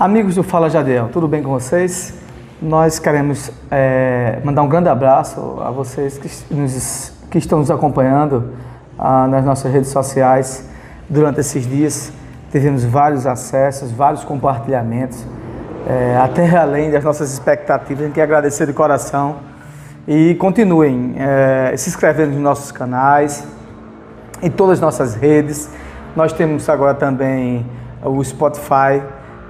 Amigos 0.00 0.36
do 0.36 0.44
Fala 0.44 0.70
Jadiel, 0.70 1.08
tudo 1.12 1.26
bem 1.26 1.42
com 1.42 1.50
vocês? 1.50 2.14
Nós 2.62 3.00
queremos 3.00 3.50
é, 3.68 4.38
mandar 4.44 4.62
um 4.62 4.68
grande 4.68 4.88
abraço 4.88 5.58
a 5.60 5.72
vocês 5.72 6.16
que, 6.16 6.54
nos, 6.54 7.12
que 7.28 7.38
estão 7.38 7.58
nos 7.58 7.68
acompanhando 7.68 8.52
ah, 8.96 9.26
nas 9.26 9.44
nossas 9.44 9.72
redes 9.72 9.90
sociais 9.90 10.68
durante 11.08 11.40
esses 11.40 11.66
dias. 11.66 12.12
Tivemos 12.52 12.84
vários 12.84 13.26
acessos, 13.26 13.90
vários 13.90 14.22
compartilhamentos, 14.22 15.26
é, 15.84 16.16
até 16.16 16.48
além 16.56 16.92
das 16.92 17.02
nossas 17.02 17.32
expectativas. 17.32 18.04
A 18.04 18.06
gente 18.06 18.14
quer 18.14 18.22
agradecer 18.22 18.66
de 18.66 18.72
coração 18.72 19.38
e 20.06 20.36
continuem 20.36 21.16
é, 21.18 21.76
se 21.76 21.90
inscrevendo 21.90 22.34
nos 22.34 22.40
nossos 22.40 22.70
canais, 22.70 23.44
em 24.40 24.48
todas 24.48 24.74
as 24.74 24.80
nossas 24.80 25.16
redes. 25.16 25.68
Nós 26.14 26.32
temos 26.32 26.68
agora 26.68 26.94
também 26.94 27.66
o 28.00 28.22
Spotify 28.22 29.02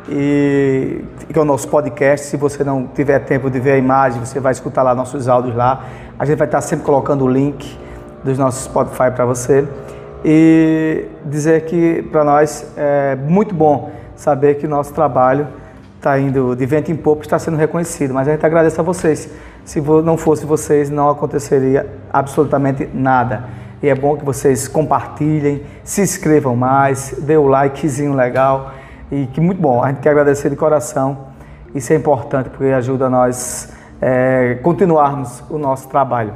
e 0.08 1.04
que 1.32 1.38
é 1.38 1.42
o 1.42 1.44
nosso 1.44 1.68
podcast. 1.68 2.26
Se 2.26 2.36
você 2.36 2.64
não 2.64 2.86
tiver 2.86 3.18
tempo 3.20 3.50
de 3.50 3.60
ver 3.60 3.72
a 3.72 3.76
imagem, 3.76 4.24
você 4.24 4.40
vai 4.40 4.52
escutar 4.52 4.82
lá 4.82 4.94
nossos 4.94 5.28
áudios 5.28 5.54
lá. 5.54 5.84
A 6.18 6.24
gente 6.24 6.38
vai 6.38 6.48
estar 6.48 6.60
sempre 6.60 6.84
colocando 6.84 7.24
o 7.24 7.28
link 7.28 7.78
dos 8.24 8.38
nossos 8.38 8.64
Spotify 8.64 9.10
para 9.14 9.24
você. 9.24 9.66
E 10.24 11.06
dizer 11.24 11.66
que 11.66 12.02
para 12.10 12.24
nós 12.24 12.72
é 12.76 13.16
muito 13.16 13.54
bom 13.54 13.92
saber 14.16 14.54
que 14.56 14.66
o 14.66 14.68
nosso 14.68 14.92
trabalho 14.92 15.46
está 15.96 16.18
indo 16.18 16.56
de 16.56 16.66
vento 16.66 16.90
em 16.90 16.96
pouco, 16.96 17.22
está 17.22 17.38
sendo 17.38 17.56
reconhecido. 17.56 18.14
Mas 18.14 18.26
a 18.26 18.32
gente 18.32 18.44
agradece 18.44 18.80
a 18.80 18.82
vocês. 18.82 19.30
Se 19.64 19.80
não 19.80 20.16
fosse 20.16 20.46
vocês, 20.46 20.90
não 20.90 21.10
aconteceria 21.10 21.86
absolutamente 22.12 22.88
nada. 22.92 23.44
E 23.82 23.88
é 23.88 23.94
bom 23.94 24.16
que 24.16 24.24
vocês 24.24 24.66
compartilhem, 24.66 25.62
se 25.84 26.00
inscrevam 26.00 26.56
mais, 26.56 27.14
dê 27.18 27.36
o 27.36 27.46
likezinho 27.46 28.14
legal 28.14 28.72
e 29.10 29.26
que 29.26 29.40
muito 29.40 29.60
bom. 29.60 29.82
A 29.82 29.88
gente 29.88 30.00
quer 30.00 30.10
agradecer 30.10 30.50
de 30.50 30.56
coração. 30.56 31.28
Isso 31.74 31.92
é 31.92 31.96
importante 31.96 32.50
porque 32.50 32.66
ajuda 32.66 33.08
nós 33.08 33.72
é, 34.00 34.58
continuarmos 34.62 35.42
o 35.50 35.58
nosso 35.58 35.88
trabalho. 35.88 36.32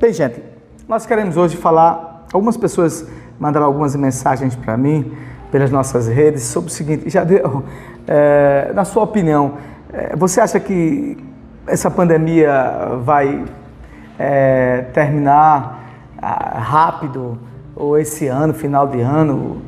Bem, 0.00 0.12
gente, 0.12 0.42
nós 0.88 1.06
queremos 1.06 1.36
hoje 1.36 1.56
falar. 1.56 2.26
Algumas 2.32 2.56
pessoas 2.56 3.06
mandaram 3.38 3.66
algumas 3.66 3.94
mensagens 3.94 4.54
para 4.54 4.76
mim 4.76 5.16
pelas 5.50 5.70
nossas 5.70 6.08
redes 6.08 6.42
sobre 6.42 6.70
o 6.70 6.72
seguinte: 6.72 7.08
já 7.10 7.24
deu, 7.24 7.64
é, 8.06 8.72
na 8.74 8.84
sua 8.84 9.02
opinião, 9.02 9.54
é, 9.92 10.14
você 10.16 10.40
acha 10.40 10.58
que 10.60 11.16
essa 11.66 11.90
pandemia 11.90 12.98
vai 13.02 13.44
é, 14.18 14.82
terminar 14.92 15.84
ah, 16.20 16.58
rápido 16.58 17.38
ou 17.74 17.98
esse 17.98 18.26
ano, 18.26 18.54
final 18.54 18.86
de 18.86 19.00
ano? 19.00 19.62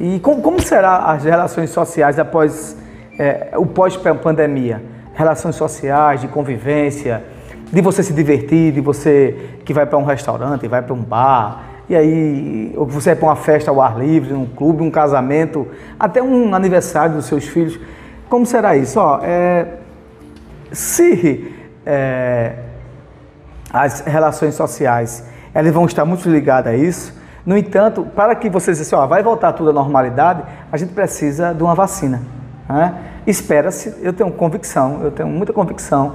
E 0.00 0.18
como, 0.20 0.40
como 0.40 0.60
serão 0.62 1.04
as 1.04 1.24
relações 1.24 1.68
sociais 1.68 2.18
após 2.18 2.74
é, 3.18 3.50
o 3.56 3.66
pós-pandemia? 3.66 4.82
Relações 5.12 5.54
sociais, 5.54 6.22
de 6.22 6.28
convivência, 6.28 7.22
de 7.70 7.82
você 7.82 8.02
se 8.02 8.14
divertir, 8.14 8.72
de 8.72 8.80
você 8.80 9.58
que 9.62 9.74
vai 9.74 9.84
para 9.84 9.98
um 9.98 10.04
restaurante, 10.04 10.66
vai 10.66 10.80
para 10.80 10.94
um 10.94 11.02
bar, 11.02 11.64
e 11.86 11.94
aí, 11.94 12.72
ou 12.76 12.86
você 12.86 13.10
vai 13.10 13.16
para 13.16 13.28
uma 13.28 13.36
festa 13.36 13.70
ao 13.70 13.80
ar 13.82 13.98
livre, 13.98 14.32
um 14.32 14.46
clube, 14.46 14.82
um 14.82 14.90
casamento, 14.90 15.68
até 15.98 16.22
um 16.22 16.54
aniversário 16.54 17.16
dos 17.16 17.26
seus 17.26 17.44
filhos. 17.44 17.78
Como 18.28 18.46
será 18.46 18.76
isso? 18.76 18.98
Ó, 18.98 19.20
é, 19.22 19.66
se 20.72 21.52
é, 21.84 22.54
as 23.72 24.00
relações 24.00 24.54
sociais 24.54 25.24
elas 25.52 25.72
vão 25.72 25.84
estar 25.84 26.04
muito 26.04 26.30
ligadas 26.30 26.72
a 26.72 26.76
isso, 26.76 27.19
no 27.44 27.56
entanto, 27.56 28.06
para 28.14 28.34
que 28.34 28.50
vocês 28.50 28.80
assim, 28.80 28.94
ó, 28.94 29.06
vai 29.06 29.22
voltar 29.22 29.52
tudo 29.52 29.70
à 29.70 29.72
normalidade, 29.72 30.42
a 30.70 30.76
gente 30.76 30.92
precisa 30.92 31.54
de 31.54 31.62
uma 31.62 31.74
vacina. 31.74 32.20
Né? 32.68 32.94
Espera-se, 33.26 33.96
eu 34.02 34.12
tenho 34.12 34.30
convicção, 34.30 35.00
eu 35.02 35.10
tenho 35.10 35.28
muita 35.28 35.52
convicção 35.52 36.14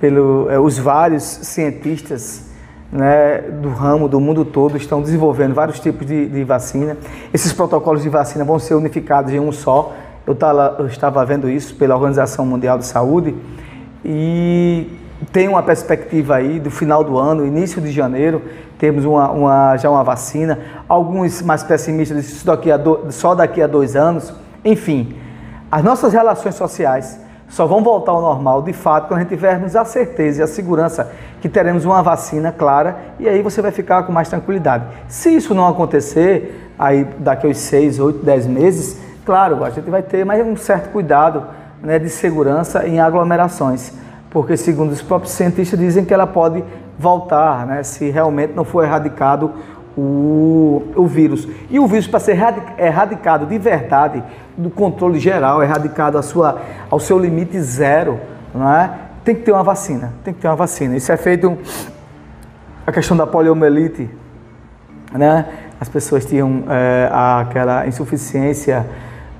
pelos 0.00 0.50
é, 0.50 0.58
os 0.58 0.78
vários 0.78 1.22
cientistas 1.22 2.50
né, 2.90 3.40
do 3.40 3.70
ramo, 3.70 4.08
do 4.08 4.20
mundo 4.20 4.44
todo, 4.44 4.76
estão 4.76 5.02
desenvolvendo 5.02 5.54
vários 5.54 5.80
tipos 5.80 6.06
de, 6.06 6.26
de, 6.26 6.44
vacina. 6.44 6.96
Esses 7.32 7.52
protocolos 7.52 8.02
de 8.02 8.08
vacina 8.08 8.44
vão 8.44 8.58
ser 8.58 8.74
unificados 8.74 9.32
em 9.32 9.40
um 9.40 9.50
só. 9.50 9.92
Eu, 10.26 10.34
tava, 10.34 10.76
eu 10.78 10.86
estava 10.86 11.24
vendo 11.24 11.50
isso 11.50 11.74
pela 11.74 11.94
Organização 11.94 12.46
Mundial 12.46 12.78
de 12.78 12.86
Saúde 12.86 13.34
e 14.04 14.86
tem 15.32 15.48
uma 15.48 15.62
perspectiva 15.62 16.36
aí 16.36 16.58
do 16.58 16.70
final 16.70 17.04
do 17.04 17.16
ano, 17.18 17.46
início 17.46 17.80
de 17.80 17.90
janeiro, 17.90 18.42
temos 18.78 19.04
uma, 19.04 19.30
uma, 19.30 19.76
já 19.76 19.88
uma 19.90 20.02
vacina. 20.02 20.58
Alguns 20.88 21.40
mais 21.42 21.62
pessimistas 21.62 22.24
dizem 22.24 22.44
daqui 22.44 22.76
do, 22.76 23.06
só 23.10 23.34
daqui 23.34 23.62
a 23.62 23.66
dois 23.66 23.96
anos. 23.96 24.32
Enfim, 24.64 25.16
as 25.70 25.82
nossas 25.82 26.12
relações 26.12 26.54
sociais 26.54 27.20
só 27.48 27.66
vão 27.66 27.82
voltar 27.82 28.12
ao 28.12 28.20
normal 28.20 28.62
de 28.62 28.72
fato 28.72 29.06
quando 29.06 29.18
a 29.18 29.22
gente 29.22 29.28
tivermos 29.28 29.76
a 29.76 29.84
certeza 29.84 30.40
e 30.40 30.42
a 30.42 30.46
segurança 30.46 31.12
que 31.40 31.48
teremos 31.48 31.84
uma 31.84 32.02
vacina 32.02 32.50
clara 32.50 32.96
e 33.18 33.28
aí 33.28 33.42
você 33.42 33.62
vai 33.62 33.70
ficar 33.70 34.02
com 34.02 34.12
mais 34.12 34.28
tranquilidade. 34.28 34.84
Se 35.08 35.30
isso 35.34 35.54
não 35.54 35.68
acontecer, 35.68 36.72
aí 36.78 37.04
daqui 37.18 37.46
a 37.46 37.50
uns 37.50 37.58
seis, 37.58 38.00
oito, 38.00 38.24
dez 38.24 38.46
meses, 38.46 39.00
claro, 39.24 39.62
a 39.62 39.70
gente 39.70 39.88
vai 39.88 40.02
ter 40.02 40.24
mais 40.24 40.44
um 40.44 40.56
certo 40.56 40.90
cuidado 40.90 41.44
né, 41.80 41.98
de 41.98 42.08
segurança 42.08 42.88
em 42.88 42.98
aglomerações 42.98 43.92
porque 44.34 44.56
segundo 44.56 44.90
os 44.90 45.00
próprios 45.00 45.32
cientistas 45.32 45.78
dizem 45.78 46.04
que 46.04 46.12
ela 46.12 46.26
pode 46.26 46.64
voltar, 46.98 47.64
né, 47.64 47.84
se 47.84 48.10
realmente 48.10 48.52
não 48.52 48.64
for 48.64 48.82
erradicado 48.82 49.52
o, 49.96 50.82
o 50.96 51.06
vírus. 51.06 51.46
E 51.70 51.78
o 51.78 51.86
vírus, 51.86 52.08
para 52.08 52.18
ser 52.18 52.36
erradicado 52.76 53.46
de 53.46 53.56
verdade, 53.58 54.24
do 54.56 54.70
controle 54.70 55.20
geral, 55.20 55.62
erradicado 55.62 56.18
a 56.18 56.22
sua, 56.22 56.60
ao 56.90 56.98
seu 56.98 57.16
limite 57.16 57.60
zero, 57.60 58.18
não 58.52 58.68
é? 58.68 58.90
tem 59.24 59.36
que 59.36 59.42
ter 59.42 59.52
uma 59.52 59.62
vacina. 59.62 60.12
Tem 60.24 60.34
que 60.34 60.40
ter 60.40 60.48
uma 60.48 60.56
vacina. 60.56 60.96
Isso 60.96 61.12
é 61.12 61.16
feito. 61.16 61.56
A 62.84 62.90
questão 62.90 63.16
da 63.16 63.28
poliomielite, 63.28 64.10
né? 65.12 65.46
As 65.80 65.88
pessoas 65.88 66.26
tinham 66.26 66.64
é, 66.68 67.08
aquela 67.40 67.86
insuficiência 67.86 68.84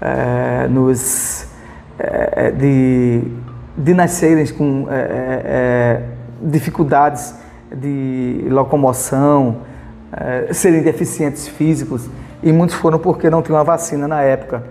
é, 0.00 0.69
nos 0.69 1.49
é, 1.99 2.53
de 2.53 3.22
de 3.77 3.95
nascerem 3.95 4.47
com 4.49 4.87
é, 4.89 4.95
é, 4.95 5.43
é, 5.45 6.03
dificuldades 6.43 7.35
de 7.75 8.47
locomoção, 8.51 9.59
é, 10.12 10.53
serem 10.53 10.83
deficientes 10.83 11.49
físicos, 11.49 12.09
e 12.43 12.53
muitos 12.53 12.77
foram 12.77 12.99
porque 12.99 13.29
não 13.29 13.43
tinham 13.43 13.57
uma 13.57 13.65
vacina 13.65 14.07
na 14.07 14.23
época. 14.23 14.65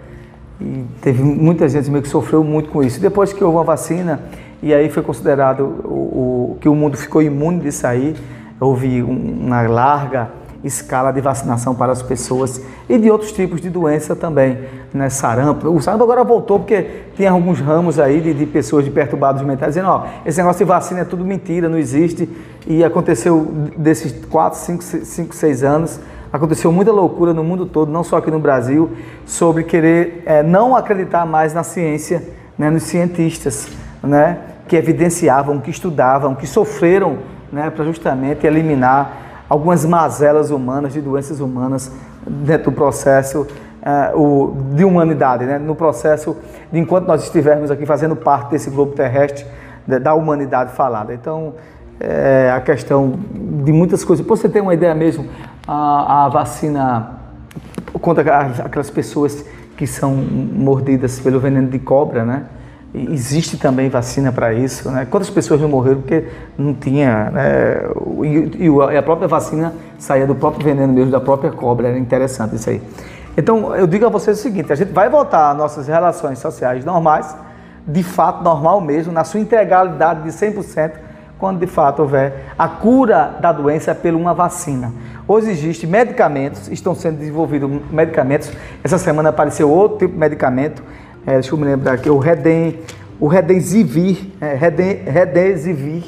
E 0.62 0.86
teve 1.02 1.22
muita 1.24 1.68
gente 1.68 1.90
meio 1.90 2.03
que 2.03 2.09
sofreu 2.09 2.44
muito 2.44 2.69
com 2.69 2.84
isso. 2.84 3.02
Depois 3.02 3.34
que 3.34 3.44
houve 3.44 3.58
uma 3.58 3.63
vacina, 3.63 4.22
e 4.62 4.74
aí 4.74 4.90
foi 4.90 5.03
considerado 5.03 5.62
o, 5.84 6.53
o 6.53 6.58
que 6.62 6.69
o 6.69 6.75
mundo 6.75 6.96
ficou 6.96 7.22
imune 7.22 7.59
disso 7.59 7.86
aí, 7.86 8.16
houve 8.59 9.02
uma 9.03 9.62
larga 9.63 10.30
escala 10.63 11.12
de 11.12 11.19
vacinação 11.19 11.75
para 11.75 11.91
as 11.91 12.01
pessoas 12.01 12.62
e 12.88 12.97
de 12.97 13.12
outros 13.12 13.31
tipos 13.31 13.59
de 13.59 13.69
doença 13.69 14.16
também, 14.16 14.59
né? 14.94 15.09
Sarampo. 15.09 15.69
O 15.69 15.81
sarampo 15.81 16.03
agora 16.03 16.24
voltou 16.24 16.59
porque 16.59 16.81
tem 17.18 17.28
alguns 17.28 17.59
ramos 17.59 18.00
aí 18.00 18.22
de, 18.22 18.34
de 18.34 18.46
pessoas 18.46 18.85
de 18.85 18.91
perturbados 18.91 19.41
mentais 19.41 19.74
dizendo, 19.74 19.90
ó, 19.90 20.06
esse 20.25 20.38
negócio 20.38 20.66
de 20.66 20.69
vacina 20.69 21.01
é 21.01 21.06
tudo 21.06 21.25
mentira, 21.25 21.68
não 21.68 21.78
existe. 21.78 22.29
E 22.66 22.84
aconteceu 22.84 23.46
desses 23.78 24.25
4, 24.25 24.57
5, 24.59 24.84
5 24.84 25.35
6 25.35 25.63
anos, 25.63 26.00
aconteceu 26.31 26.72
muita 26.72 26.91
loucura 26.91 27.34
no 27.34 27.44
mundo 27.44 27.66
todo, 27.66 27.91
não 27.91 28.03
só 28.03 28.18
aqui 28.18 28.31
no 28.31 28.40
Brasil, 28.40 28.90
sobre 29.25 29.63
querer 29.63 30.24
é, 30.25 30.41
não 30.41 30.75
acreditar 30.75 31.25
mais 31.25 31.53
na 31.53 31.63
ciência, 31.63 32.24
né, 32.57 32.69
nos 32.69 32.84
cientistas, 32.84 33.68
né, 34.01 34.38
que 34.68 34.75
evidenciavam, 34.78 35.59
que 35.59 35.69
estudavam, 35.69 36.34
que 36.34 36.47
sofreram 36.47 37.18
né, 37.51 37.69
para 37.69 37.84
justamente 37.84 38.47
eliminar 38.47 39.23
algumas 39.53 39.85
mazelas 39.85 40.50
humanas, 40.50 40.94
de 40.94 41.00
doenças 41.00 41.39
humanas 41.39 41.91
dentro 42.25 42.71
do 42.71 42.75
processo 42.75 43.41
uh, 43.41 44.19
o, 44.19 44.57
de 44.73 44.83
humanidade, 44.83 45.45
né? 45.45 45.59
no 45.59 45.75
processo 45.75 46.35
de 46.71 46.79
enquanto 46.79 47.05
nós 47.05 47.21
estivermos 47.21 47.69
aqui 47.69 47.85
fazendo 47.85 48.15
parte 48.15 48.50
desse 48.50 48.71
globo 48.71 48.94
terrestre 48.94 49.45
de, 49.88 50.00
da 50.00 50.15
humanidade 50.15 50.71
falada. 50.73 51.13
Então, 51.13 51.53
é, 52.00 52.51
a 52.51 52.59
questão 52.61 53.13
de 53.63 53.71
muitas 53.71 54.03
coisas. 54.03 54.25
Para 54.25 54.35
você 54.35 54.50
ter 54.50 54.59
uma 54.59 54.73
ideia 54.73 54.95
mesmo, 54.95 55.29
a, 55.67 56.25
a 56.25 56.29
vacina 56.29 57.11
contra 58.01 58.23
aquelas 58.65 58.89
pessoas 58.89 59.45
que 59.77 59.85
são 59.85 60.15
mordidas 60.15 61.19
pelo 61.19 61.39
veneno 61.39 61.67
de 61.67 61.77
cobra, 61.77 62.25
né? 62.25 62.45
Existe 62.94 63.57
também 63.57 63.90
vacina 63.90 64.31
para 64.31 64.54
isso, 64.54 64.92
né? 64.92 65.07
Quantas 65.10 65.30
pessoas 65.30 65.60
não 65.60 65.68
morreram 65.68 66.01
porque 66.01 66.28
não 66.56 66.75
tinha, 66.75 67.31
né? 67.31 67.78
E, 68.24 68.68
e, 68.68 68.98
a 68.98 69.01
própria 69.01 69.28
vacina 69.28 69.74
saía 69.98 70.28
do 70.28 70.36
próprio 70.36 70.63
veneno 70.63 70.94
mesmo, 70.94 71.10
da 71.10 71.19
própria 71.19 71.51
cobra, 71.51 71.88
era 71.88 71.98
interessante 71.98 72.56
isso 72.56 72.69
aí. 72.69 72.81
Então, 73.36 73.75
eu 73.75 73.88
digo 73.88 74.06
a 74.06 74.10
vocês 74.10 74.38
o 74.38 74.42
seguinte, 74.42 74.72
a 74.72 74.75
gente 74.75 74.92
vai 74.92 75.10
voltar 75.10 75.50
às 75.50 75.57
nossas 75.57 75.88
relações 75.88 76.38
sociais 76.38 76.86
normais, 76.86 77.36
de 77.88 78.04
fato 78.04 78.44
normal 78.44 78.80
mesmo, 78.80 79.12
na 79.12 79.24
sua 79.24 79.39
integralidade 79.39 80.22
de 80.22 80.30
100%, 80.30 80.92
quando 81.39 81.60
de 81.60 81.68
fato 81.68 82.04
houver 82.04 82.54
a 82.57 82.68
cura 82.68 83.38
da 83.42 83.51
doença 83.51 83.96
por 83.96 84.13
uma 84.13 84.36
vacina. 84.36 84.94
Hoje 85.28 85.50
existem 85.50 85.89
medicamentos, 85.89 86.68
estão 86.68 86.94
sendo 86.94 87.18
desenvolvidos 87.18 87.72
medicamentos, 87.89 88.51
essa 88.84 89.00
semana 89.00 89.30
apareceu 89.30 89.68
outro 89.68 89.98
tipo 89.98 90.13
de 90.13 90.19
medicamento, 90.19 90.84
é, 91.25 91.34
deixa 91.34 91.54
eu 91.54 91.58
me 91.58 91.66
lembrar 91.66 91.94
aqui, 91.94 92.10
o 92.10 92.18
Redem, 92.18 92.80
o 93.20 93.28
Redenzivir, 93.28 94.18
é, 94.42 94.54
Redem, 94.54 95.04
Redenzivir, 95.06 96.04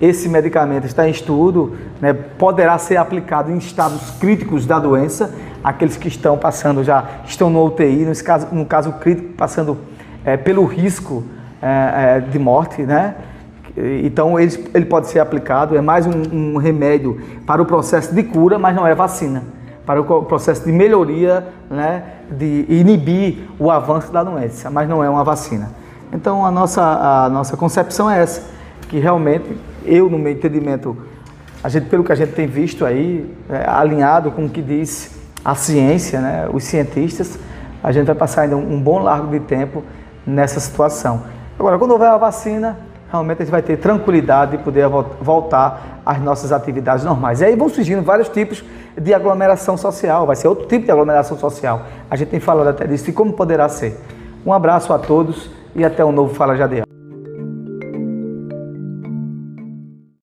esse 0.00 0.28
medicamento 0.28 0.86
está 0.86 1.08
em 1.08 1.10
estudo, 1.10 1.76
né, 2.00 2.12
poderá 2.12 2.76
ser 2.78 2.96
aplicado 2.96 3.50
em 3.50 3.56
estados 3.56 4.10
críticos 4.18 4.66
da 4.66 4.78
doença, 4.78 5.34
aqueles 5.62 5.96
que 5.96 6.08
estão 6.08 6.36
passando 6.36 6.84
já, 6.84 7.04
estão 7.24 7.48
no 7.48 7.64
UTI, 7.64 8.04
no 8.04 8.22
caso, 8.22 8.48
no 8.52 8.66
caso 8.66 8.92
crítico, 8.94 9.32
passando 9.34 9.78
é, 10.24 10.36
pelo 10.36 10.64
risco 10.64 11.24
é, 11.62 12.16
é, 12.16 12.20
de 12.20 12.38
morte, 12.38 12.82
né? 12.82 13.14
Então 14.04 14.38
ele, 14.38 14.68
ele 14.72 14.84
pode 14.84 15.08
ser 15.08 15.18
aplicado, 15.18 15.76
é 15.76 15.80
mais 15.80 16.06
um, 16.06 16.12
um, 16.32 16.56
remédio 16.58 17.20
para 17.44 17.60
o 17.60 17.66
processo 17.66 18.14
de 18.14 18.22
cura, 18.22 18.56
mas 18.56 18.76
não 18.76 18.86
é 18.86 18.94
vacina. 18.94 19.42
Para 19.86 20.00
o 20.00 20.22
processo 20.24 20.64
de 20.64 20.72
melhoria, 20.72 21.46
né, 21.70 22.04
de 22.30 22.64
inibir 22.68 23.48
o 23.58 23.70
avanço 23.70 24.10
da 24.10 24.24
doença, 24.24 24.70
mas 24.70 24.88
não 24.88 25.04
é 25.04 25.10
uma 25.10 25.22
vacina. 25.22 25.70
Então 26.12 26.44
a 26.44 26.50
nossa, 26.50 26.82
a 26.82 27.28
nossa 27.28 27.56
concepção 27.56 28.10
é 28.10 28.22
essa, 28.22 28.42
que 28.88 28.98
realmente 28.98 29.56
eu 29.84 30.08
no 30.08 30.18
meu 30.18 30.32
entendimento, 30.32 30.96
a 31.62 31.68
gente, 31.68 31.86
pelo 31.86 32.04
que 32.04 32.12
a 32.12 32.14
gente 32.14 32.32
tem 32.32 32.46
visto 32.46 32.84
aí, 32.86 33.30
é, 33.50 33.68
alinhado 33.68 34.30
com 34.30 34.46
o 34.46 34.48
que 34.48 34.62
diz 34.62 35.18
a 35.44 35.54
ciência, 35.54 36.20
né, 36.20 36.48
os 36.52 36.64
cientistas, 36.64 37.38
a 37.82 37.92
gente 37.92 38.06
vai 38.06 38.14
passar 38.14 38.42
ainda 38.42 38.56
um, 38.56 38.74
um 38.74 38.80
bom 38.80 39.00
largo 39.00 39.28
de 39.28 39.40
tempo 39.40 39.82
nessa 40.26 40.58
situação. 40.58 41.22
Agora, 41.58 41.78
quando 41.78 41.90
houver 41.90 42.08
a 42.08 42.16
vacina, 42.16 42.78
realmente 43.10 43.42
a 43.42 43.44
gente 43.44 43.52
vai 43.52 43.62
ter 43.62 43.76
tranquilidade 43.76 44.56
de 44.56 44.62
poder 44.62 44.88
voltar 45.20 46.00
às 46.04 46.20
nossas 46.20 46.52
atividades 46.52 47.04
normais. 47.04 47.40
E 47.40 47.44
aí 47.44 47.56
vão 47.56 47.68
surgindo 47.68 48.02
vários 48.02 48.28
tipos 48.28 48.64
de 49.00 49.12
aglomeração 49.12 49.76
social, 49.76 50.26
vai 50.26 50.36
ser 50.36 50.48
outro 50.48 50.66
tipo 50.66 50.84
de 50.84 50.90
aglomeração 50.90 51.38
social. 51.38 51.82
A 52.10 52.16
gente 52.16 52.28
tem 52.28 52.40
falado 52.40 52.68
até 52.68 52.86
disso 52.86 53.10
e 53.10 53.12
como 53.12 53.32
poderá 53.32 53.68
ser. 53.68 53.98
Um 54.44 54.52
abraço 54.52 54.92
a 54.92 54.98
todos 54.98 55.50
e 55.74 55.84
até 55.84 56.04
um 56.04 56.12
novo 56.12 56.34
Fala 56.34 56.56
Jadiel. 56.56 56.83